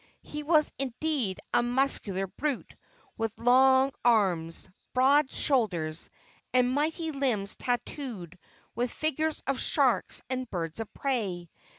He 0.23 0.41
was 0.41 0.71
indeed 0.79 1.39
a 1.53 1.61
muscular 1.61 2.25
brute, 2.25 2.75
with 3.19 3.37
long 3.37 3.91
arms, 4.03 4.67
broad 4.95 5.29
shoulders 5.31 6.09
and 6.55 6.73
mighty 6.73 7.11
limbs 7.11 7.55
tattooed 7.55 8.39
with 8.73 8.89
figures 8.91 9.43
of 9.45 9.59
sharks 9.59 10.23
and 10.27 10.49
birds 10.49 10.79
of 10.79 10.91
prey. 10.95 11.51